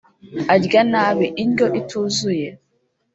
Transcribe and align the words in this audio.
Arya 0.53 0.81
nabi 0.91 1.25
(indyo 1.43 1.67
ituzuye) 1.79 2.49